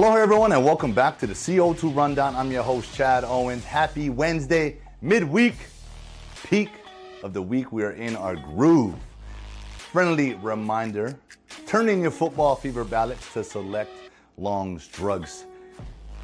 Hello, 0.00 0.14
everyone, 0.14 0.52
and 0.52 0.64
welcome 0.64 0.92
back 0.92 1.18
to 1.18 1.26
the 1.26 1.34
CO2 1.34 1.92
Rundown. 1.92 2.36
I'm 2.36 2.52
your 2.52 2.62
host, 2.62 2.94
Chad 2.94 3.24
Owens. 3.24 3.64
Happy 3.64 4.10
Wednesday, 4.10 4.76
midweek, 5.02 5.54
peak 6.44 6.68
of 7.24 7.32
the 7.32 7.42
week. 7.42 7.72
We 7.72 7.82
are 7.82 7.90
in 7.90 8.14
our 8.14 8.36
groove. 8.36 8.94
Friendly 9.76 10.34
reminder 10.34 11.18
turn 11.66 11.88
in 11.88 12.00
your 12.00 12.12
football 12.12 12.54
fever 12.54 12.84
ballot 12.84 13.18
to 13.32 13.42
select 13.42 13.90
Long's 14.36 14.86
Drugs. 14.86 15.46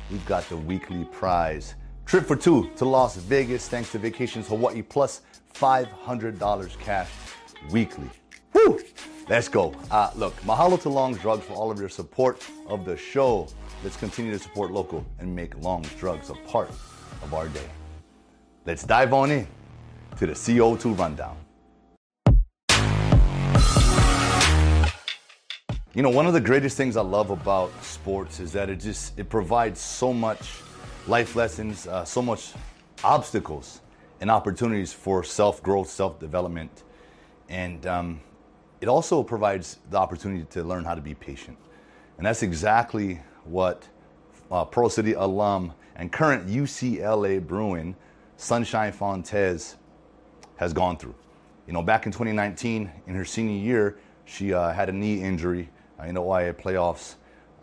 We've 0.08 0.24
got 0.24 0.48
the 0.48 0.56
weekly 0.56 1.02
prize. 1.06 1.74
Trip 2.06 2.24
for 2.24 2.36
two 2.36 2.70
to 2.76 2.84
Las 2.84 3.16
Vegas 3.16 3.66
thanks 3.66 3.90
to 3.90 3.98
Vacations 3.98 4.46
Hawaii 4.46 4.82
plus 4.82 5.22
$500 5.52 6.78
cash 6.78 7.10
weekly. 7.72 8.08
Woo! 8.52 8.78
Let's 9.28 9.48
go. 9.48 9.74
Uh, 9.90 10.10
look, 10.14 10.36
mahalo 10.42 10.80
to 10.82 10.88
Long's 10.90 11.18
Drugs 11.18 11.44
for 11.44 11.54
all 11.54 11.72
of 11.72 11.80
your 11.80 11.88
support 11.88 12.46
of 12.68 12.84
the 12.84 12.96
show. 12.96 13.48
Let's 13.84 13.98
continue 13.98 14.32
to 14.32 14.38
support 14.38 14.72
local 14.72 15.04
and 15.18 15.36
make 15.36 15.54
Long's 15.58 15.92
Drugs 15.96 16.30
a 16.30 16.34
part 16.48 16.70
of 17.22 17.34
our 17.34 17.48
day. 17.48 17.68
Let's 18.64 18.82
dive 18.82 19.12
on 19.12 19.30
in 19.30 19.46
to 20.16 20.26
the 20.26 20.32
CO2 20.32 20.98
rundown. 20.98 21.36
You 25.92 26.02
know, 26.02 26.08
one 26.08 26.26
of 26.26 26.32
the 26.32 26.40
greatest 26.40 26.78
things 26.78 26.96
I 26.96 27.02
love 27.02 27.28
about 27.28 27.70
sports 27.84 28.40
is 28.40 28.52
that 28.52 28.70
it 28.70 28.76
just 28.76 29.18
it 29.18 29.28
provides 29.28 29.80
so 29.80 30.14
much 30.14 30.62
life 31.06 31.36
lessons, 31.36 31.86
uh, 31.86 32.06
so 32.06 32.22
much 32.22 32.54
obstacles 33.04 33.82
and 34.22 34.30
opportunities 34.30 34.94
for 34.94 35.22
self 35.22 35.62
growth, 35.62 35.90
self 35.90 36.18
development, 36.18 36.84
and 37.50 37.86
um, 37.86 38.20
it 38.80 38.88
also 38.88 39.22
provides 39.22 39.78
the 39.90 39.98
opportunity 39.98 40.44
to 40.44 40.64
learn 40.64 40.84
how 40.84 40.94
to 40.94 41.02
be 41.02 41.12
patient. 41.14 41.58
And 42.16 42.24
that's 42.24 42.42
exactly 42.42 43.20
what 43.44 43.88
uh, 44.50 44.64
Pearl 44.64 44.88
City 44.88 45.12
alum 45.12 45.72
and 45.96 46.12
current 46.12 46.48
UCLA 46.48 47.44
Bruin 47.44 47.96
Sunshine 48.36 48.92
Fontes 48.92 49.76
has 50.56 50.72
gone 50.72 50.96
through. 50.96 51.14
You 51.66 51.72
know, 51.72 51.82
back 51.82 52.06
in 52.06 52.12
2019, 52.12 52.90
in 53.06 53.14
her 53.14 53.24
senior 53.24 53.58
year, 53.58 53.98
she 54.24 54.52
uh, 54.52 54.72
had 54.72 54.88
a 54.88 54.92
knee 54.92 55.22
injury 55.22 55.70
uh, 55.98 56.04
in 56.04 56.14
the 56.14 56.20
OIA 56.20 56.52
playoffs. 56.52 57.14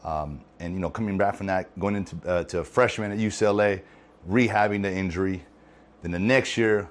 Um, 0.03 0.41
and, 0.59 0.73
you 0.73 0.79
know, 0.79 0.89
coming 0.89 1.17
back 1.17 1.35
from 1.35 1.47
that, 1.47 1.77
going 1.79 1.95
into 1.95 2.15
uh, 2.27 2.43
to 2.45 2.63
freshman 2.63 3.11
at 3.11 3.19
UCLA, 3.19 3.81
rehabbing 4.29 4.81
the 4.81 4.91
injury. 4.91 5.43
Then 6.01 6.11
the 6.11 6.19
next 6.19 6.57
year, 6.57 6.89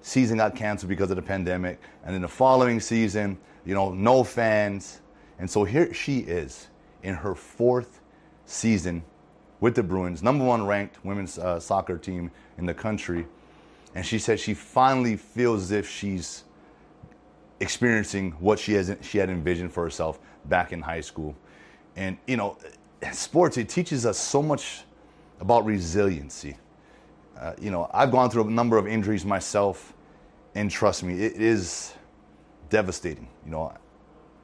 season 0.00 0.38
got 0.38 0.56
canceled 0.56 0.88
because 0.88 1.10
of 1.10 1.16
the 1.16 1.22
pandemic. 1.22 1.80
And 2.04 2.14
then 2.14 2.22
the 2.22 2.28
following 2.28 2.80
season, 2.80 3.38
you 3.64 3.74
know, 3.74 3.92
no 3.92 4.24
fans. 4.24 5.00
And 5.38 5.48
so 5.48 5.64
here 5.64 5.94
she 5.94 6.18
is 6.18 6.68
in 7.02 7.14
her 7.14 7.34
fourth 7.34 7.99
season 8.50 9.02
with 9.60 9.74
the 9.74 9.82
Bruins, 9.82 10.22
number 10.22 10.44
one 10.44 10.66
ranked 10.66 11.04
women's 11.04 11.38
uh, 11.38 11.60
soccer 11.60 11.98
team 11.98 12.30
in 12.58 12.66
the 12.66 12.74
country. 12.74 13.26
And 13.94 14.04
she 14.04 14.18
said 14.18 14.40
she 14.40 14.54
finally 14.54 15.16
feels 15.16 15.62
as 15.64 15.70
if 15.72 15.88
she's 15.88 16.44
experiencing 17.60 18.32
what 18.32 18.58
she 18.58 18.72
has 18.72 18.94
she 19.02 19.18
had 19.18 19.28
envisioned 19.28 19.72
for 19.72 19.82
herself 19.84 20.18
back 20.46 20.72
in 20.72 20.80
high 20.80 21.00
school. 21.00 21.36
And 21.96 22.16
you 22.26 22.36
know, 22.36 22.56
sports 23.12 23.56
it 23.56 23.68
teaches 23.68 24.06
us 24.06 24.18
so 24.18 24.42
much 24.42 24.84
about 25.40 25.64
resiliency. 25.64 26.56
Uh, 27.38 27.54
you 27.60 27.70
know, 27.70 27.90
I've 27.92 28.10
gone 28.10 28.30
through 28.30 28.46
a 28.46 28.50
number 28.50 28.76
of 28.76 28.86
injuries 28.86 29.24
myself, 29.24 29.94
and 30.54 30.70
trust 30.70 31.02
me, 31.02 31.14
it 31.14 31.40
is 31.40 31.94
devastating. 32.68 33.28
You 33.44 33.50
know, 33.52 33.74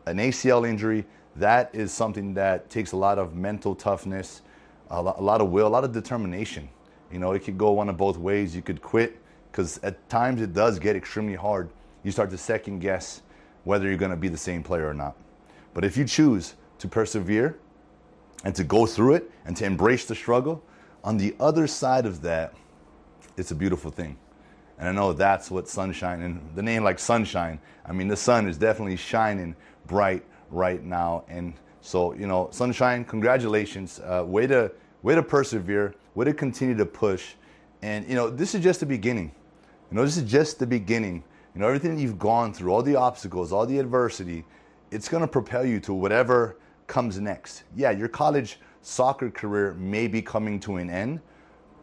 an 0.06 0.18
ACL 0.18 0.68
injury 0.68 1.04
that 1.38 1.70
is 1.74 1.92
something 1.92 2.34
that 2.34 2.70
takes 2.70 2.92
a 2.92 2.96
lot 2.96 3.18
of 3.18 3.34
mental 3.34 3.74
toughness, 3.74 4.42
a 4.90 5.02
lot, 5.02 5.18
a 5.18 5.22
lot 5.22 5.40
of 5.40 5.50
will, 5.50 5.66
a 5.66 5.68
lot 5.68 5.84
of 5.84 5.92
determination. 5.92 6.68
You 7.10 7.18
know, 7.18 7.32
it 7.32 7.40
could 7.40 7.58
go 7.58 7.72
one 7.72 7.88
of 7.88 7.96
both 7.96 8.16
ways. 8.16 8.54
You 8.56 8.62
could 8.62 8.82
quit 8.82 9.20
because 9.50 9.78
at 9.78 10.08
times 10.08 10.40
it 10.40 10.52
does 10.52 10.78
get 10.78 10.96
extremely 10.96 11.34
hard. 11.34 11.70
You 12.02 12.10
start 12.10 12.30
to 12.30 12.38
second 12.38 12.80
guess 12.80 13.22
whether 13.64 13.86
you're 13.88 13.96
going 13.96 14.10
to 14.10 14.16
be 14.16 14.28
the 14.28 14.36
same 14.36 14.62
player 14.62 14.88
or 14.88 14.94
not. 14.94 15.16
But 15.74 15.84
if 15.84 15.96
you 15.96 16.04
choose 16.04 16.54
to 16.78 16.88
persevere 16.88 17.58
and 18.44 18.54
to 18.54 18.64
go 18.64 18.86
through 18.86 19.14
it 19.14 19.30
and 19.44 19.56
to 19.56 19.64
embrace 19.64 20.06
the 20.06 20.14
struggle, 20.14 20.62
on 21.04 21.16
the 21.16 21.34
other 21.38 21.66
side 21.66 22.06
of 22.06 22.22
that, 22.22 22.54
it's 23.36 23.50
a 23.50 23.54
beautiful 23.54 23.90
thing. 23.90 24.16
And 24.78 24.88
I 24.88 24.92
know 24.92 25.12
that's 25.12 25.50
what 25.50 25.68
sunshine 25.68 26.22
and 26.22 26.40
the 26.54 26.62
name 26.62 26.84
like 26.84 26.98
sunshine. 26.98 27.60
I 27.84 27.92
mean, 27.92 28.08
the 28.08 28.16
sun 28.16 28.48
is 28.48 28.58
definitely 28.58 28.96
shining 28.96 29.56
bright 29.86 30.24
right 30.50 30.82
now. 30.82 31.24
And 31.28 31.54
so, 31.80 32.12
you 32.14 32.26
know, 32.26 32.48
sunshine, 32.50 33.04
congratulations. 33.04 34.00
Uh, 34.00 34.24
way 34.26 34.46
to 34.46 34.72
way 35.02 35.14
to 35.14 35.22
persevere. 35.22 35.94
Way 36.14 36.24
to 36.24 36.34
continue 36.34 36.76
to 36.76 36.86
push. 36.86 37.34
And 37.82 38.08
you 38.08 38.14
know, 38.14 38.30
this 38.30 38.54
is 38.54 38.62
just 38.62 38.80
the 38.80 38.86
beginning. 38.86 39.32
You 39.90 39.96
know, 39.96 40.04
this 40.04 40.16
is 40.16 40.30
just 40.30 40.58
the 40.58 40.66
beginning. 40.66 41.22
You 41.54 41.60
know, 41.60 41.66
everything 41.68 41.98
you've 41.98 42.18
gone 42.18 42.52
through, 42.52 42.72
all 42.72 42.82
the 42.82 42.96
obstacles, 42.96 43.52
all 43.52 43.66
the 43.66 43.78
adversity, 43.78 44.44
it's 44.90 45.08
going 45.08 45.22
to 45.22 45.28
propel 45.28 45.64
you 45.64 45.80
to 45.80 45.94
whatever 45.94 46.58
comes 46.86 47.18
next. 47.18 47.64
Yeah, 47.74 47.90
your 47.90 48.08
college 48.08 48.58
soccer 48.82 49.30
career 49.30 49.74
may 49.74 50.06
be 50.06 50.22
coming 50.22 50.60
to 50.60 50.76
an 50.76 50.88
end, 50.90 51.20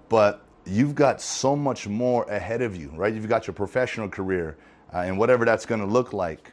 but 0.10 0.46
you've 0.66 0.96
got 0.96 1.22
so 1.22 1.56
much 1.56 1.88
more 1.88 2.24
ahead 2.26 2.62
of 2.62 2.76
you, 2.76 2.92
right? 2.96 3.14
You've 3.14 3.28
got 3.28 3.46
your 3.46 3.54
professional 3.54 4.08
career 4.08 4.58
uh, 4.94 5.00
and 5.00 5.18
whatever 5.18 5.46
that's 5.46 5.66
going 5.66 5.82
to 5.82 5.88
look 5.88 6.14
like. 6.14 6.53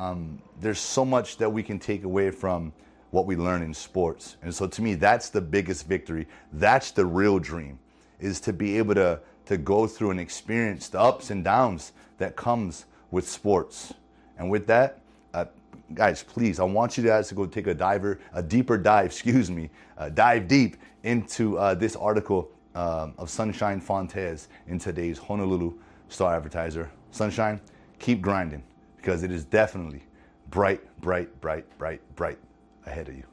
Um, 0.00 0.40
there's 0.62 0.80
so 0.80 1.04
much 1.04 1.36
that 1.36 1.52
we 1.52 1.62
can 1.62 1.78
take 1.78 2.04
away 2.04 2.30
from 2.30 2.72
what 3.10 3.26
we 3.26 3.36
learn 3.36 3.62
in 3.62 3.74
sports. 3.74 4.38
And 4.42 4.54
so 4.54 4.66
to 4.66 4.80
me, 4.80 4.94
that's 4.94 5.28
the 5.28 5.42
biggest 5.42 5.86
victory. 5.86 6.26
That's 6.54 6.90
the 6.90 7.04
real 7.04 7.38
dream 7.38 7.78
is 8.18 8.40
to 8.40 8.54
be 8.54 8.78
able 8.78 8.94
to, 8.94 9.20
to 9.44 9.58
go 9.58 9.86
through 9.86 10.12
and 10.12 10.20
experience 10.20 10.88
the 10.88 10.98
ups 10.98 11.30
and 11.30 11.44
downs 11.44 11.92
that 12.16 12.34
comes 12.34 12.86
with 13.10 13.28
sports. 13.28 13.92
And 14.38 14.48
with 14.48 14.66
that, 14.68 15.00
uh, 15.34 15.44
guys, 15.92 16.22
please, 16.22 16.60
I 16.60 16.64
want 16.64 16.96
you 16.96 17.04
guys 17.04 17.28
to 17.28 17.34
go 17.34 17.44
take 17.44 17.66
a 17.66 17.74
diver, 17.74 18.20
a 18.32 18.42
deeper 18.42 18.78
dive, 18.78 19.06
excuse 19.10 19.50
me, 19.50 19.68
uh, 19.98 20.08
dive 20.08 20.48
deep 20.48 20.78
into 21.02 21.58
uh, 21.58 21.74
this 21.74 21.94
article 21.94 22.50
um, 22.74 23.12
of 23.18 23.28
Sunshine 23.28 23.80
Fontes 23.80 24.48
in 24.66 24.78
today's 24.78 25.18
Honolulu 25.18 25.74
Star 26.08 26.36
Advertiser. 26.36 26.90
Sunshine, 27.10 27.60
keep 27.98 28.22
grinding 28.22 28.62
because 29.00 29.22
it 29.22 29.30
is 29.30 29.44
definitely 29.44 30.02
bright, 30.50 30.80
bright, 31.00 31.40
bright, 31.40 31.66
bright, 31.78 32.00
bright 32.16 32.38
ahead 32.86 33.08
of 33.08 33.16
you. 33.16 33.24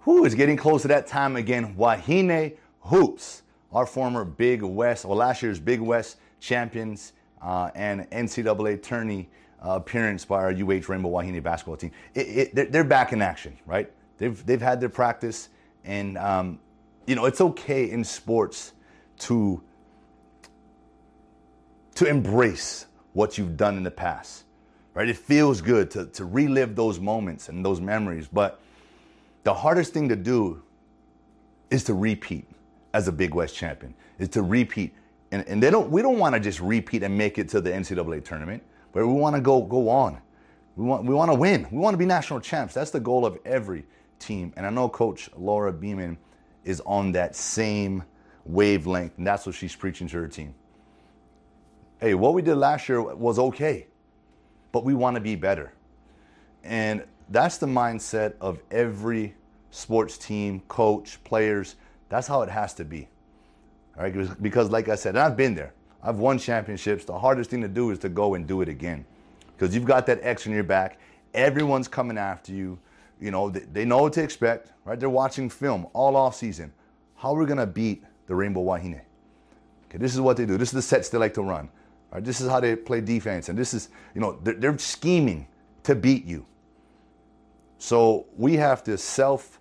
Who 0.00 0.24
is 0.24 0.34
getting 0.34 0.56
close 0.56 0.82
to 0.82 0.88
that 0.88 1.06
time 1.06 1.36
again? 1.36 1.74
Wahine 1.76 2.56
Hoops, 2.80 3.42
our 3.72 3.86
former 3.86 4.24
Big 4.24 4.62
West, 4.62 5.04
well, 5.04 5.16
last 5.16 5.42
year's 5.42 5.58
Big 5.60 5.80
West 5.80 6.18
champions 6.40 7.12
uh, 7.40 7.70
and 7.74 8.08
NCAA 8.10 8.82
tourney 8.82 9.28
uh, 9.64 9.70
appearance 9.70 10.24
by 10.24 10.36
our 10.36 10.50
UH 10.50 10.88
Rainbow 10.88 11.08
Wahine 11.08 11.40
basketball 11.42 11.76
team. 11.76 11.92
It, 12.14 12.20
it, 12.20 12.54
they're, 12.54 12.66
they're, 12.66 12.84
back 12.84 13.12
in 13.12 13.22
action, 13.22 13.56
right? 13.66 13.90
They've, 14.18 14.44
they've 14.44 14.60
had 14.60 14.80
their 14.80 14.88
practice, 14.88 15.48
and 15.84 16.18
um, 16.18 16.58
you 17.06 17.14
know, 17.14 17.26
it's 17.26 17.40
okay 17.40 17.90
in 17.90 18.04
sports 18.04 18.72
to 19.20 19.62
to 21.94 22.06
embrace 22.06 22.86
what 23.12 23.36
you've 23.36 23.56
done 23.56 23.76
in 23.76 23.82
the 23.82 23.90
past. 23.90 24.44
Right? 24.94 25.08
It 25.08 25.16
feels 25.16 25.60
good 25.60 25.90
to, 25.92 26.06
to 26.06 26.24
relive 26.24 26.76
those 26.76 27.00
moments 27.00 27.48
and 27.48 27.64
those 27.64 27.80
memories. 27.80 28.28
But 28.30 28.60
the 29.42 29.54
hardest 29.54 29.92
thing 29.92 30.08
to 30.10 30.16
do 30.16 30.62
is 31.70 31.84
to 31.84 31.94
repeat 31.94 32.46
as 32.92 33.08
a 33.08 33.12
Big 33.12 33.34
West 33.34 33.54
champion, 33.54 33.94
is 34.18 34.28
to 34.30 34.42
repeat. 34.42 34.92
And, 35.30 35.46
and 35.48 35.62
they 35.62 35.70
don't 35.70 35.90
we 35.90 36.02
don't 36.02 36.18
want 36.18 36.34
to 36.34 36.40
just 36.40 36.60
repeat 36.60 37.02
and 37.02 37.16
make 37.16 37.38
it 37.38 37.48
to 37.50 37.60
the 37.60 37.70
NCAA 37.70 38.22
tournament, 38.24 38.62
but 38.92 39.06
we 39.06 39.12
want 39.12 39.34
to 39.34 39.40
go 39.40 39.62
go 39.62 39.88
on. 39.88 40.20
We 40.76 40.84
want 40.84 41.04
we 41.06 41.14
want 41.14 41.30
to 41.30 41.34
win. 41.34 41.66
We 41.70 41.78
want 41.78 41.94
to 41.94 41.98
be 41.98 42.04
national 42.04 42.40
champs. 42.40 42.74
That's 42.74 42.90
the 42.90 43.00
goal 43.00 43.24
of 43.24 43.38
every 43.46 43.84
team. 44.18 44.52
And 44.56 44.66
I 44.66 44.70
know 44.70 44.88
Coach 44.88 45.30
Laura 45.36 45.72
Beeman 45.72 46.18
is 46.64 46.82
on 46.84 47.12
that 47.12 47.34
same 47.34 48.04
wavelength, 48.44 49.16
and 49.16 49.26
that's 49.26 49.46
what 49.46 49.54
she's 49.54 49.74
preaching 49.74 50.06
to 50.08 50.16
her 50.18 50.28
team. 50.28 50.54
Hey, 51.98 52.14
what 52.14 52.34
we 52.34 52.42
did 52.42 52.56
last 52.56 52.88
year 52.88 53.00
was 53.00 53.38
okay, 53.38 53.86
but 54.72 54.84
we 54.84 54.94
want 54.94 55.14
to 55.14 55.20
be 55.20 55.36
better. 55.36 55.72
And 56.64 57.04
that's 57.28 57.58
the 57.58 57.66
mindset 57.66 58.34
of 58.40 58.60
every 58.70 59.34
sports 59.70 60.18
team, 60.18 60.62
coach, 60.68 61.22
players. 61.24 61.76
That's 62.08 62.26
how 62.26 62.42
it 62.42 62.48
has 62.48 62.74
to 62.74 62.84
be. 62.84 63.08
All 63.96 64.04
right, 64.04 64.42
because 64.42 64.70
like 64.70 64.88
I 64.88 64.94
said, 64.94 65.16
I've 65.16 65.36
been 65.36 65.54
there. 65.54 65.74
I've 66.02 66.18
won 66.18 66.38
championships. 66.38 67.04
The 67.04 67.18
hardest 67.18 67.50
thing 67.50 67.60
to 67.60 67.68
do 67.68 67.90
is 67.90 67.98
to 68.00 68.08
go 68.08 68.34
and 68.34 68.46
do 68.46 68.60
it 68.62 68.68
again. 68.68 69.04
Because 69.56 69.74
you've 69.74 69.84
got 69.84 70.06
that 70.06 70.18
X 70.22 70.46
on 70.46 70.52
your 70.52 70.64
back. 70.64 70.98
Everyone's 71.34 71.88
coming 71.88 72.18
after 72.18 72.52
you 72.52 72.78
you 73.22 73.30
know, 73.30 73.48
they, 73.48 73.60
they 73.60 73.84
know 73.84 73.98
what 73.98 74.12
to 74.14 74.22
expect, 74.22 74.72
right? 74.84 74.98
They're 74.98 75.08
watching 75.08 75.48
film 75.48 75.86
all 75.92 76.16
off 76.16 76.34
season. 76.34 76.72
How 77.14 77.34
are 77.34 77.38
we 77.38 77.46
gonna 77.46 77.66
beat 77.66 78.02
the 78.26 78.34
Rainbow 78.34 78.60
Wahine? 78.62 79.00
Okay, 79.86 79.98
this 79.98 80.12
is 80.12 80.20
what 80.20 80.36
they 80.36 80.44
do. 80.44 80.58
This 80.58 80.70
is 80.70 80.74
the 80.74 80.82
sets 80.82 81.08
they 81.08 81.18
like 81.18 81.34
to 81.34 81.42
run. 81.42 81.70
Right? 82.12 82.22
This 82.22 82.40
is 82.40 82.48
how 82.48 82.60
they 82.60 82.76
play 82.76 83.00
defense, 83.00 83.48
and 83.48 83.58
this 83.58 83.72
is, 83.72 83.88
you 84.14 84.20
know, 84.20 84.38
they're, 84.42 84.54
they're 84.54 84.78
scheming 84.78 85.46
to 85.84 85.94
beat 85.94 86.24
you. 86.24 86.46
So 87.78 88.26
we 88.36 88.54
have 88.56 88.84
to 88.84 88.98
self 88.98 89.58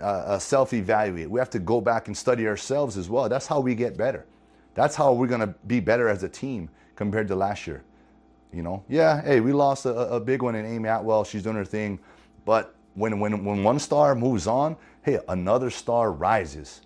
uh, 0.00 0.04
uh, 0.04 0.38
self 0.38 0.72
evaluate. 0.72 1.30
We 1.30 1.38
have 1.38 1.50
to 1.50 1.60
go 1.60 1.80
back 1.80 2.08
and 2.08 2.16
study 2.16 2.48
ourselves 2.48 2.96
as 2.96 3.08
well. 3.08 3.28
That's 3.28 3.46
how 3.46 3.60
we 3.60 3.74
get 3.74 3.96
better. 3.96 4.26
That's 4.74 4.96
how 4.96 5.12
we're 5.12 5.28
going 5.28 5.42
to 5.42 5.54
be 5.66 5.80
better 5.80 6.08
as 6.08 6.22
a 6.22 6.28
team 6.28 6.68
compared 6.96 7.28
to 7.28 7.36
last 7.36 7.66
year. 7.66 7.84
You 8.52 8.62
know, 8.62 8.82
yeah, 8.88 9.22
hey, 9.22 9.40
we 9.40 9.52
lost 9.52 9.86
a, 9.86 9.94
a 9.94 10.20
big 10.20 10.42
one 10.42 10.54
in 10.54 10.66
Amy 10.66 10.88
Atwell. 10.88 11.24
She's 11.24 11.42
doing 11.42 11.56
her 11.56 11.64
thing. 11.64 11.98
But 12.44 12.74
when, 12.94 13.20
when, 13.20 13.44
when 13.44 13.62
one 13.62 13.78
star 13.78 14.14
moves 14.14 14.46
on, 14.46 14.76
hey, 15.02 15.20
another 15.28 15.70
star 15.70 16.12
rises. 16.12 16.82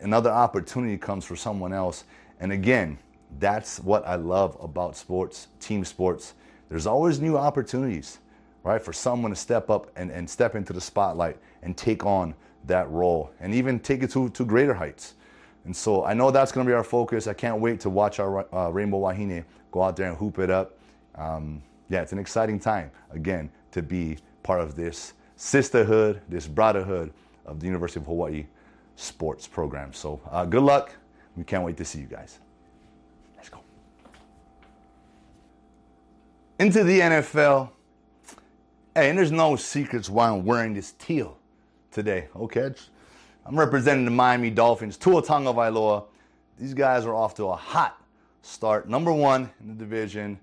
Another 0.00 0.30
opportunity 0.30 0.96
comes 0.96 1.24
for 1.24 1.36
someone 1.36 1.72
else. 1.72 2.04
And 2.40 2.52
again, 2.52 2.98
that's 3.38 3.80
what 3.80 4.06
I 4.06 4.16
love 4.16 4.56
about 4.60 4.96
sports, 4.96 5.48
team 5.60 5.84
sports. 5.84 6.34
There's 6.68 6.86
always 6.86 7.20
new 7.20 7.36
opportunities, 7.36 8.18
right, 8.62 8.82
for 8.82 8.92
someone 8.92 9.30
to 9.30 9.36
step 9.36 9.70
up 9.70 9.90
and, 9.96 10.10
and 10.10 10.28
step 10.28 10.54
into 10.54 10.72
the 10.72 10.80
spotlight 10.80 11.38
and 11.62 11.76
take 11.76 12.04
on 12.06 12.34
that 12.66 12.88
role 12.90 13.30
and 13.40 13.54
even 13.54 13.78
take 13.80 14.02
it 14.02 14.10
to, 14.12 14.28
to 14.30 14.44
greater 14.44 14.74
heights. 14.74 15.14
And 15.64 15.76
so 15.76 16.04
I 16.04 16.14
know 16.14 16.30
that's 16.30 16.50
going 16.52 16.66
to 16.66 16.70
be 16.70 16.74
our 16.74 16.84
focus. 16.84 17.26
I 17.26 17.34
can't 17.34 17.60
wait 17.60 17.80
to 17.80 17.90
watch 17.90 18.18
our 18.18 18.46
uh, 18.54 18.68
Rainbow 18.70 18.98
Wahine 18.98 19.44
go 19.70 19.82
out 19.82 19.96
there 19.96 20.08
and 20.08 20.16
hoop 20.16 20.38
it 20.38 20.50
up. 20.50 20.78
Um, 21.14 21.62
yeah, 21.88 22.02
it's 22.02 22.12
an 22.12 22.18
exciting 22.18 22.58
time, 22.58 22.90
again, 23.10 23.50
to 23.72 23.82
be 23.82 24.18
part 24.42 24.60
of 24.60 24.74
this 24.74 25.14
sisterhood, 25.36 26.20
this 26.28 26.46
brotherhood 26.46 27.12
of 27.46 27.60
the 27.60 27.66
University 27.66 28.00
of 28.00 28.06
Hawaii 28.06 28.46
sports 28.96 29.46
program. 29.46 29.92
So 29.92 30.20
uh, 30.30 30.44
good 30.44 30.62
luck. 30.62 30.94
We 31.36 31.44
can't 31.44 31.64
wait 31.64 31.76
to 31.78 31.84
see 31.84 32.00
you 32.00 32.06
guys. 32.06 32.38
Let's 33.36 33.48
go. 33.48 33.60
Into 36.62 36.84
the 36.84 37.00
NFL. 37.00 37.70
Hey, 38.94 39.08
and 39.10 39.18
there's 39.18 39.32
no 39.32 39.56
secrets 39.56 40.08
why 40.08 40.28
I'm 40.28 40.44
wearing 40.44 40.74
this 40.74 40.92
teal 40.92 41.36
today, 41.90 42.28
okay? 42.36 42.70
I'm 43.44 43.58
representing 43.58 44.04
the 44.04 44.12
Miami 44.12 44.48
Dolphins, 44.48 44.96
Tua 44.96 45.24
Tagovailoa. 45.24 46.04
These 46.60 46.72
guys 46.74 47.04
are 47.04 47.16
off 47.16 47.34
to 47.34 47.48
a 47.48 47.56
hot 47.56 48.00
start. 48.42 48.88
Number 48.88 49.12
one 49.12 49.50
in 49.60 49.70
the 49.70 49.74
division. 49.74 50.38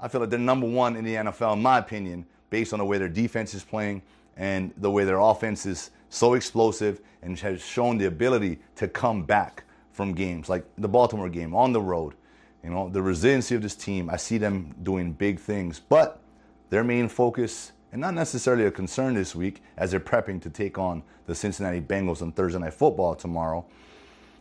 I 0.00 0.08
feel 0.08 0.22
like 0.22 0.30
they're 0.30 0.38
number 0.38 0.66
one 0.66 0.96
in 0.96 1.04
the 1.04 1.16
NFL, 1.16 1.52
in 1.52 1.60
my 1.60 1.76
opinion, 1.76 2.24
based 2.48 2.72
on 2.72 2.78
the 2.78 2.86
way 2.86 2.96
their 2.96 3.10
defense 3.10 3.52
is 3.52 3.62
playing 3.62 4.00
and 4.38 4.72
the 4.78 4.90
way 4.90 5.04
their 5.04 5.18
offense 5.18 5.66
is 5.66 5.90
so 6.08 6.32
explosive 6.32 7.02
and 7.20 7.38
has 7.38 7.62
shown 7.62 7.98
the 7.98 8.06
ability 8.06 8.60
to 8.76 8.88
come 8.88 9.24
back 9.24 9.64
from 9.92 10.14
games 10.14 10.48
like 10.48 10.64
the 10.78 10.88
Baltimore 10.88 11.28
game 11.28 11.54
on 11.54 11.74
the 11.74 11.82
road. 11.82 12.14
You 12.62 12.70
know, 12.70 12.88
the 12.88 13.02
resiliency 13.02 13.54
of 13.54 13.62
this 13.62 13.74
team, 13.74 14.10
I 14.10 14.16
see 14.16 14.38
them 14.38 14.74
doing 14.82 15.12
big 15.12 15.40
things, 15.40 15.80
but 15.80 16.20
their 16.68 16.84
main 16.84 17.08
focus 17.08 17.72
and 17.92 18.00
not 18.00 18.14
necessarily 18.14 18.66
a 18.66 18.70
concern 18.70 19.14
this 19.14 19.34
week 19.34 19.62
as 19.76 19.90
they're 19.90 20.00
prepping 20.00 20.40
to 20.42 20.50
take 20.50 20.78
on 20.78 21.02
the 21.26 21.34
Cincinnati 21.34 21.80
Bengals 21.80 22.22
on 22.22 22.32
Thursday 22.32 22.58
Night 22.58 22.74
Football 22.74 23.14
tomorrow, 23.14 23.64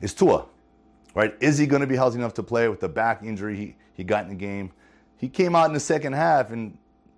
is 0.01 0.13
Tua. 0.13 0.45
Right? 1.15 1.33
Is 1.39 1.57
he 1.57 1.65
going 1.65 1.81
to 1.81 1.87
be 1.87 1.95
healthy 1.95 2.19
enough 2.19 2.35
to 2.35 2.43
play 2.43 2.69
with 2.69 2.79
the 2.79 2.89
back 2.89 3.23
injury 3.23 3.55
he, 3.55 3.75
he 3.93 4.03
got 4.03 4.23
in 4.23 4.29
the 4.29 4.35
game? 4.35 4.71
He 5.17 5.27
came 5.27 5.55
out 5.55 5.65
in 5.65 5.73
the 5.73 5.79
second 5.79 6.13
half 6.13 6.51
and, 6.51 6.77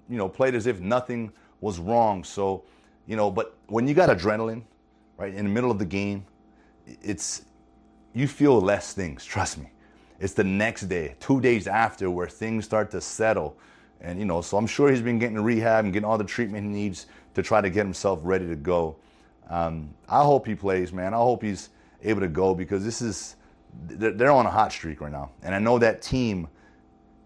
you 0.10 0.18
know, 0.18 0.30
played 0.30 0.56
as 0.56 0.66
if 0.66 0.80
nothing 0.80 1.32
was 1.60 1.78
wrong. 1.78 2.24
So, 2.24 2.64
you 3.06 3.18
know, 3.18 3.30
but 3.30 3.58
when 3.68 3.88
you 3.88 3.94
got 3.94 4.10
adrenaline, 4.10 4.64
right, 5.18 5.34
in 5.34 5.44
the 5.44 5.52
middle 5.52 5.70
of 5.70 5.78
the 5.78 5.86
game, 5.86 6.26
it's, 7.02 7.44
you 8.14 8.28
feel 8.28 8.60
less 8.62 8.94
things, 8.94 9.26
trust 9.26 9.58
me. 9.58 9.70
It's 10.22 10.34
the 10.34 10.44
next 10.44 10.84
day, 10.84 11.16
two 11.20 11.42
days 11.42 11.68
after, 11.68 12.10
where 12.10 12.28
things 12.28 12.64
start 12.64 12.92
to 12.92 13.02
settle 13.02 13.58
and, 14.02 14.18
you 14.18 14.26
know, 14.26 14.42
so 14.42 14.58
I'm 14.58 14.68
sure 14.68 14.90
he's 14.90 15.02
been 15.02 15.20
getting 15.20 15.40
rehab 15.40 15.86
and 15.86 15.94
getting 15.94 16.10
all 16.10 16.18
the 16.18 16.24
treatment 16.24 16.66
he 16.66 16.70
needs 16.70 17.06
to 17.36 17.44
try 17.44 17.62
to 17.62 17.70
get 17.70 17.86
himself 17.86 18.20
ready 18.24 18.48
to 18.48 18.56
go. 18.56 18.96
Um, 19.50 19.94
I 20.10 20.24
hope 20.24 20.48
he 20.48 20.56
plays, 20.56 20.92
man. 20.92 21.14
I 21.14 21.18
hope 21.18 21.44
he's 21.44 21.70
able 22.04 22.22
to 22.22 22.28
go 22.28 22.56
because 22.56 22.84
this 22.84 23.02
is, 23.02 23.36
they're 23.88 24.32
on 24.32 24.46
a 24.46 24.50
hot 24.50 24.72
streak 24.72 25.02
right 25.02 25.12
now. 25.12 25.32
And 25.44 25.54
I 25.54 25.60
know 25.60 25.78
that 25.78 26.02
team 26.02 26.48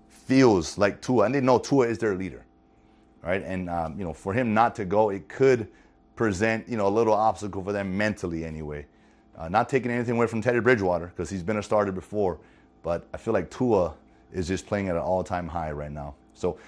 feels 0.10 0.78
like 0.78 1.02
Tua, 1.02 1.26
and 1.26 1.36
they 1.36 1.40
know 1.40 1.60
Tua 1.60 1.88
is 1.88 1.98
their 1.98 2.16
leader, 2.16 2.46
right? 3.24 3.42
And, 3.44 3.70
um, 3.70 3.98
you 3.98 4.04
know, 4.04 4.14
for 4.14 4.34
him 4.34 4.54
not 4.54 4.76
to 4.76 4.86
go, 4.86 5.12
it 5.12 5.30
could 5.30 5.70
present, 6.16 6.68
you 6.68 6.76
know, 6.76 6.88
a 6.88 6.90
little 6.90 7.14
obstacle 7.14 7.64
for 7.64 7.72
them 7.72 7.98
mentally 7.98 8.44
anyway. 8.44 8.86
Uh, 9.38 9.48
not 9.50 9.70
taking 9.70 9.92
anything 9.92 10.16
away 10.16 10.28
from 10.28 10.42
Teddy 10.42 10.60
Bridgewater 10.60 11.08
because 11.08 11.30
he's 11.30 11.44
been 11.44 11.58
a 11.58 11.64
starter 11.64 11.92
before, 11.92 12.40
but 12.86 13.08
I 13.16 13.18
feel 13.18 13.34
like 13.34 13.50
Tua 13.50 13.96
is 14.32 14.48
just 14.48 14.68
playing 14.68 14.90
at 14.90 14.96
an 14.96 15.02
all-time 15.02 15.48
high 15.48 15.72
right 15.72 15.92
now. 15.92 16.14
So 16.36 16.60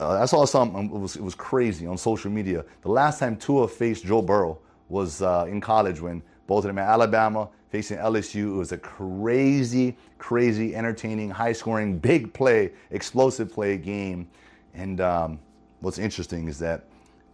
uh, 0.00 0.20
I 0.20 0.24
saw 0.24 0.44
something, 0.44 0.86
it 0.86 0.90
was, 0.90 1.14
it 1.14 1.22
was 1.22 1.36
crazy 1.36 1.86
on 1.86 1.96
social 1.96 2.28
media. 2.28 2.64
The 2.82 2.88
last 2.88 3.20
time 3.20 3.36
Tua 3.36 3.68
faced 3.68 4.04
Joe 4.04 4.20
Burrow 4.20 4.58
was 4.88 5.22
uh, 5.22 5.46
in 5.48 5.60
college 5.60 6.00
when 6.00 6.22
both 6.48 6.64
of 6.64 6.70
them 6.70 6.78
at 6.78 6.88
Alabama 6.88 7.48
facing 7.68 7.98
LSU. 7.98 8.52
It 8.52 8.56
was 8.56 8.72
a 8.72 8.78
crazy, 8.78 9.96
crazy, 10.18 10.74
entertaining, 10.74 11.30
high 11.30 11.52
scoring, 11.52 11.98
big 12.10 12.32
play, 12.34 12.72
explosive 12.90 13.52
play 13.52 13.76
game. 13.76 14.28
And 14.74 15.00
um, 15.00 15.38
what's 15.82 15.98
interesting 15.98 16.48
is 16.48 16.58
that 16.58 16.86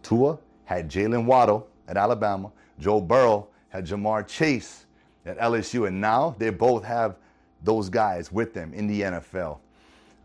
Tua 0.03 0.37
had 0.65 0.91
Jaylen 0.91 1.25
Waddle 1.25 1.67
at 1.87 1.97
Alabama, 1.97 2.51
Joe 2.77 3.01
Burrow 3.01 3.47
had 3.69 3.87
Ja'Marr 3.87 4.27
Chase 4.27 4.85
at 5.25 5.39
LSU, 5.39 5.87
and 5.87 5.99
now 5.99 6.35
they 6.37 6.51
both 6.51 6.83
have 6.83 7.15
those 7.63 7.89
guys 7.89 8.31
with 8.31 8.53
them 8.53 8.73
in 8.73 8.87
the 8.87 9.01
NFL. 9.01 9.59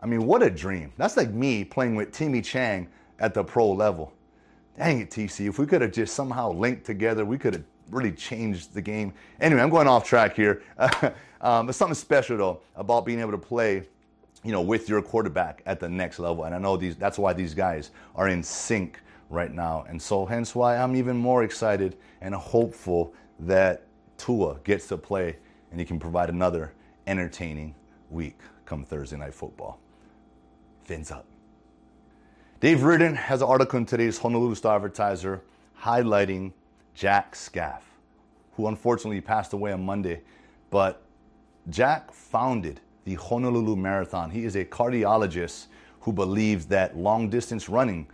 I 0.00 0.06
mean, 0.06 0.26
what 0.26 0.42
a 0.42 0.50
dream. 0.50 0.92
That's 0.96 1.16
like 1.16 1.30
me 1.30 1.64
playing 1.64 1.94
with 1.94 2.12
Timmy 2.12 2.42
Chang 2.42 2.88
at 3.18 3.34
the 3.34 3.44
pro 3.44 3.70
level. 3.70 4.12
Dang 4.76 5.00
it, 5.00 5.10
TC. 5.10 5.48
If 5.48 5.58
we 5.58 5.66
could 5.66 5.82
have 5.82 5.92
just 5.92 6.14
somehow 6.14 6.52
linked 6.52 6.84
together, 6.84 7.24
we 7.24 7.38
could 7.38 7.54
have 7.54 7.64
really 7.90 8.12
changed 8.12 8.74
the 8.74 8.82
game. 8.82 9.12
Anyway, 9.40 9.60
I'm 9.60 9.70
going 9.70 9.86
off 9.86 10.04
track 10.04 10.34
here. 10.34 10.62
um, 11.40 11.66
there's 11.66 11.76
something 11.76 11.94
special, 11.94 12.36
though, 12.36 12.60
about 12.74 13.04
being 13.04 13.20
able 13.20 13.32
to 13.32 13.38
play 13.38 13.86
you 14.44 14.50
know, 14.50 14.60
with 14.60 14.88
your 14.88 15.00
quarterback 15.02 15.62
at 15.66 15.78
the 15.78 15.88
next 15.88 16.18
level. 16.18 16.44
And 16.44 16.54
I 16.54 16.58
know 16.58 16.76
these 16.76 16.96
that's 16.96 17.18
why 17.18 17.32
these 17.32 17.54
guys 17.54 17.90
are 18.16 18.28
in 18.28 18.42
sync 18.42 19.00
right 19.30 19.52
now. 19.52 19.84
And 19.88 20.00
so 20.00 20.26
hence 20.26 20.54
why 20.54 20.76
I'm 20.76 20.96
even 20.96 21.16
more 21.16 21.44
excited 21.44 21.96
and 22.20 22.34
hopeful 22.34 23.14
that 23.40 23.86
Tua 24.18 24.58
gets 24.64 24.88
to 24.88 24.96
play 24.96 25.36
and 25.70 25.80
he 25.80 25.86
can 25.86 25.98
provide 25.98 26.28
another 26.28 26.72
entertaining 27.06 27.74
week 28.10 28.38
come 28.64 28.84
Thursday 28.84 29.16
night 29.16 29.34
football 29.34 29.78
fins 30.84 31.10
up. 31.10 31.26
Dave 32.60 32.82
Reardon 32.82 33.14
has 33.14 33.42
an 33.42 33.48
article 33.48 33.78
in 33.78 33.86
today's 33.86 34.18
Honolulu 34.18 34.54
Star 34.54 34.76
Advertiser 34.76 35.42
highlighting 35.80 36.52
Jack 36.94 37.34
Scaff, 37.34 37.84
who 38.52 38.68
unfortunately 38.68 39.20
passed 39.20 39.52
away 39.52 39.72
on 39.72 39.84
Monday. 39.84 40.20
But 40.70 41.02
Jack 41.70 42.12
founded 42.12 42.80
the 43.04 43.14
Honolulu 43.14 43.76
Marathon. 43.76 44.30
He 44.30 44.44
is 44.44 44.56
a 44.56 44.64
cardiologist 44.64 45.66
who 46.00 46.12
believes 46.12 46.66
that 46.66 46.96
long 46.96 47.28
distance 47.28 47.68
running 47.68 48.06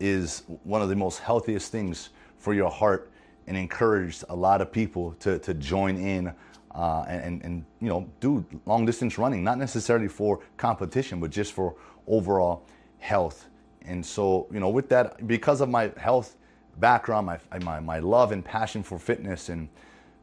is 0.00 0.42
one 0.64 0.82
of 0.82 0.88
the 0.88 0.96
most 0.96 1.18
healthiest 1.20 1.72
things 1.72 2.10
for 2.38 2.52
your 2.52 2.70
heart 2.70 3.10
and 3.46 3.56
encouraged 3.56 4.24
a 4.28 4.34
lot 4.36 4.60
of 4.60 4.72
people 4.72 5.12
to, 5.20 5.38
to 5.38 5.54
join 5.54 5.96
in 5.96 6.32
uh, 6.74 7.04
and, 7.06 7.42
and, 7.44 7.64
you 7.80 7.88
know 7.88 8.08
do 8.20 8.44
long 8.66 8.84
distance 8.84 9.16
running, 9.18 9.44
not 9.44 9.58
necessarily 9.58 10.08
for 10.08 10.40
competition, 10.56 11.20
but 11.20 11.30
just 11.30 11.52
for 11.52 11.74
overall 12.06 12.64
health. 12.98 13.46
And 13.86 14.04
so, 14.04 14.46
you 14.50 14.60
know, 14.60 14.70
with 14.70 14.88
that, 14.88 15.26
because 15.26 15.60
of 15.60 15.68
my 15.68 15.92
health 15.96 16.36
background, 16.78 17.26
my, 17.26 17.38
my, 17.60 17.80
my 17.80 17.98
love 17.98 18.32
and 18.32 18.44
passion 18.44 18.82
for 18.82 18.98
fitness, 18.98 19.50
and, 19.50 19.68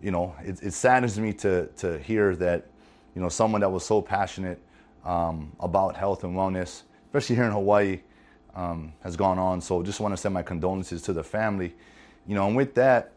you 0.02 0.12
know, 0.12 0.36
it, 0.44 0.62
it 0.64 0.74
saddens 0.74 1.20
me 1.20 1.32
to, 1.34 1.68
to 1.78 2.00
hear 2.00 2.36
that, 2.38 2.66
you 3.16 3.22
know, 3.22 3.30
someone 3.30 3.62
that 3.62 3.70
was 3.70 3.86
so 3.86 4.02
passionate 4.02 4.60
um, 5.06 5.52
about 5.60 5.96
health 5.96 6.24
and 6.24 6.36
wellness, 6.36 6.84
especially 7.06 7.36
here 7.36 7.46
in 7.46 7.52
Hawaii, 7.52 8.00
um, 8.56 8.94
has 9.04 9.16
gone 9.16 9.38
on. 9.38 9.62
So 9.62 9.84
just 9.84 10.00
want 10.00 10.14
to 10.14 10.18
send 10.18 10.34
my 10.34 10.44
condolences 10.44 11.02
to 11.04 11.14
the 11.14 11.24
family. 11.24 11.76
You 12.28 12.36
know, 12.36 12.48
and 12.48 12.56
with 12.56 12.74
that, 12.76 13.12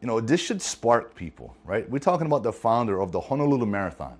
you 0.00 0.06
know, 0.06 0.20
this 0.20 0.40
should 0.40 0.60
spark 0.60 1.14
people, 1.14 1.56
right? 1.64 1.88
We're 1.90 1.98
talking 1.98 2.26
about 2.26 2.42
the 2.42 2.52
founder 2.52 3.00
of 3.00 3.12
the 3.12 3.20
Honolulu 3.20 3.66
Marathon, 3.66 4.18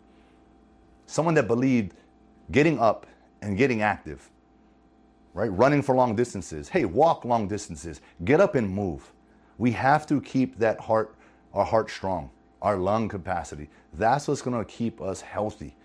someone 1.06 1.34
that 1.34 1.46
believed 1.46 1.94
getting 2.50 2.78
up 2.78 3.06
and 3.42 3.56
getting 3.56 3.82
active, 3.82 4.30
right? 5.34 5.48
Running 5.48 5.82
for 5.82 5.94
long 5.94 6.16
distances. 6.16 6.68
Hey, 6.68 6.84
walk 6.84 7.24
long 7.24 7.48
distances. 7.48 8.00
Get 8.24 8.40
up 8.40 8.54
and 8.54 8.68
move. 8.68 9.12
We 9.58 9.72
have 9.72 10.06
to 10.06 10.20
keep 10.20 10.58
that 10.58 10.80
heart, 10.80 11.14
our 11.52 11.64
heart 11.64 11.90
strong, 11.90 12.30
our 12.62 12.76
lung 12.76 13.08
capacity. 13.08 13.68
That's 13.94 14.28
what's 14.28 14.42
going 14.42 14.58
to 14.58 14.64
keep 14.64 15.00
us 15.00 15.20
healthy, 15.20 15.76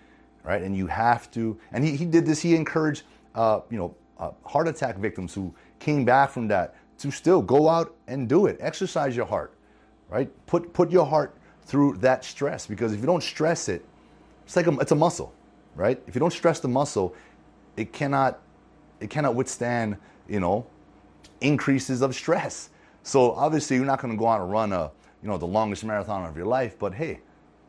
right? 0.44 0.62
And 0.62 0.76
you 0.76 0.88
have 0.88 1.30
to. 1.32 1.58
And 1.72 1.84
he, 1.84 1.96
he 1.96 2.06
did 2.06 2.26
this. 2.26 2.42
He 2.42 2.56
encouraged, 2.56 3.04
uh, 3.36 3.62
you 3.70 3.78
know, 3.78 3.96
uh, 4.18 4.32
heart 4.46 4.68
attack 4.68 4.98
victims 4.98 5.34
who 5.34 5.54
came 5.80 6.06
back 6.06 6.30
from 6.30 6.48
that 6.48 6.76
to 7.00 7.12
still 7.12 7.42
go 7.42 7.68
out 7.68 7.96
and 8.08 8.30
do 8.30 8.46
it. 8.46 8.58
Exercise 8.60 9.16
your 9.16 9.26
heart, 9.26 9.56
right? 10.12 10.30
Put 10.46 10.74
put 10.74 10.92
your 10.92 11.08
heart 11.08 11.36
through 11.64 11.98
that 11.98 12.24
stress 12.24 12.68
because 12.68 12.94
if 12.94 13.00
you 13.00 13.08
don't 13.08 13.24
stress 13.24 13.68
it, 13.68 13.84
it's 14.46 14.56
like 14.56 14.68
a, 14.68 14.74
it's 14.80 14.92
a 14.92 14.96
muscle, 14.96 15.34
right? 15.76 16.00
If 16.06 16.14
you 16.14 16.20
don't 16.20 16.34
stress 16.34 16.60
the 16.60 16.68
muscle, 16.68 17.16
it 17.76 17.92
cannot 17.92 18.40
it 19.00 19.10
cannot 19.10 19.34
withstand 19.34 19.98
you 20.30 20.40
know 20.40 20.68
increases 21.40 22.04
of 22.04 22.14
stress. 22.14 22.70
So 23.02 23.32
obviously 23.32 23.78
you're 23.78 23.86
not 23.86 24.00
going 24.00 24.14
to 24.14 24.20
go 24.20 24.28
out 24.28 24.42
and 24.42 24.52
run 24.52 24.72
a 24.74 24.92
you 25.22 25.30
know, 25.30 25.38
the 25.38 25.48
longest 25.48 25.84
marathon 25.84 26.26
of 26.26 26.36
your 26.36 26.46
life, 26.46 26.78
but 26.80 26.94
hey, 26.94 27.20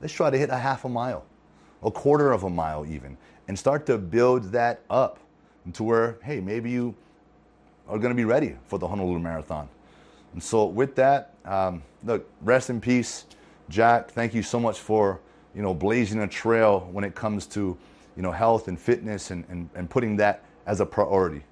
let's 0.00 0.12
try 0.12 0.30
to 0.30 0.38
hit 0.38 0.50
a 0.50 0.56
half 0.56 0.84
a 0.84 0.88
mile, 0.88 1.24
a 1.82 1.90
quarter 1.90 2.32
of 2.32 2.44
a 2.44 2.50
mile 2.50 2.86
even, 2.86 3.16
and 3.48 3.58
start 3.58 3.86
to 3.86 3.98
build 3.98 4.44
that 4.52 4.80
up 4.88 5.18
to 5.74 5.82
where, 5.82 6.16
hey, 6.22 6.40
maybe 6.40 6.70
you 6.70 6.94
are 7.88 7.98
going 7.98 8.10
to 8.10 8.16
be 8.16 8.24
ready 8.24 8.56
for 8.66 8.78
the 8.78 8.86
Honolulu 8.86 9.18
Marathon. 9.18 9.68
And 10.32 10.42
so 10.42 10.64
with 10.66 10.94
that, 10.96 11.34
um, 11.44 11.82
look, 12.04 12.28
rest 12.40 12.70
in 12.70 12.80
peace, 12.80 13.26
Jack. 13.68 14.10
Thank 14.10 14.34
you 14.34 14.42
so 14.42 14.58
much 14.58 14.78
for, 14.78 15.20
you 15.54 15.62
know, 15.62 15.74
blazing 15.74 16.20
a 16.20 16.28
trail 16.28 16.88
when 16.92 17.04
it 17.04 17.14
comes 17.14 17.46
to, 17.48 17.76
you 18.16 18.22
know, 18.22 18.32
health 18.32 18.68
and 18.68 18.78
fitness 18.78 19.30
and, 19.30 19.44
and, 19.48 19.68
and 19.74 19.88
putting 19.88 20.16
that 20.16 20.44
as 20.66 20.80
a 20.80 20.86
priority. 20.86 21.42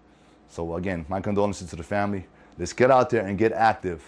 So 0.48 0.76
again, 0.76 1.04
my 1.08 1.20
condolences 1.20 1.70
to 1.70 1.76
the 1.76 1.82
family. 1.82 2.26
Let's 2.58 2.72
get 2.72 2.90
out 2.90 3.10
there 3.10 3.26
and 3.26 3.38
get 3.38 3.52
active 3.52 4.02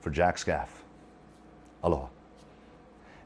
for 0.00 0.10
Jack 0.10 0.38
Scaff. 0.38 0.82
Aloha. 1.82 2.08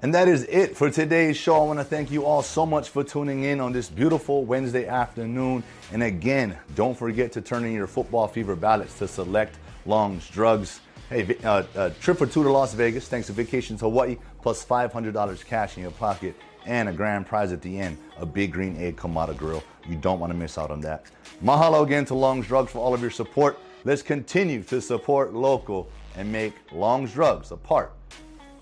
And 0.03 0.15
that 0.15 0.27
is 0.27 0.43
it 0.45 0.77
for 0.77 0.91
today's 0.91 1.37
show. 1.37 1.63
I 1.63 1.65
want 1.65 1.79
to 1.79 1.85
thank 1.85 2.11
you 2.11 2.25
all 2.25 2.43
so 2.43 2.67
much 2.67 2.89
for 2.89 3.05
tuning 3.05 3.45
in 3.45 3.61
on 3.61 3.73
this 3.73 3.89
beautiful 3.89 4.45
Wednesday 4.45 4.87
afternoon. 4.87 5.63
And 5.93 6.03
again, 6.03 6.59
don't 6.75 6.99
forget 6.99 7.31
to 7.33 7.41
turn 7.41 7.65
in 7.65 7.73
your 7.73 7.87
football 7.87 8.27
fever 8.27 8.57
ballots 8.57 8.99
to 8.99 9.07
select 9.07 9.57
Long's 9.87 10.29
Drugs. 10.29 10.81
Hey, 11.09 11.37
uh, 11.45 11.65
uh, 11.77 11.91
trip 12.01 12.19
for 12.19 12.27
two 12.27 12.43
to 12.43 12.51
Las 12.51 12.75
Vegas, 12.75 13.09
thanks 13.09 13.27
to 13.27 13.33
Vacations 13.33 13.81
Hawaii, 13.81 14.17
plus 14.41 14.65
$500 14.65 15.45
cash 15.45 15.77
in 15.77 15.83
your 15.83 15.93
pocket 15.93 16.35
and 16.67 16.89
a 16.89 16.93
grand 16.93 17.27
prize 17.27 17.53
at 17.53 17.61
the 17.61 17.79
end, 17.79 17.99
a 18.19 18.27
big 18.27 18.53
green 18.53 18.77
egg 18.77 18.97
Kamado 18.97 19.37
grill. 19.37 19.63
You 19.89 19.97
don't 19.97 20.21
want 20.21 20.33
to 20.33 20.39
miss 20.39 20.59
out 20.59 20.71
on 20.71 20.81
that. 20.83 21.07
Mahalo 21.45 21.83
again 21.83 22.05
to 22.07 22.15
Long's 22.15 22.47
Drugs 22.47 22.73
for 22.73 22.79
all 22.79 22.95
of 22.95 23.01
your 23.01 23.11
support. 23.11 23.59
Let's 23.85 24.03
continue 24.03 24.63
to 24.65 24.81
support 24.81 25.35
local 25.35 25.91
and 26.17 26.31
make 26.31 26.55
Long's 26.73 27.13
Drugs 27.13 27.51
a 27.51 27.57
part 27.57 27.93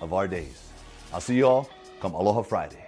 of 0.00 0.12
our 0.12 0.26
days. 0.26 0.68
I'll 1.12 1.20
see 1.20 1.36
you 1.36 1.46
all 1.46 1.68
come 2.00 2.14
Aloha 2.14 2.42
Friday. 2.42 2.79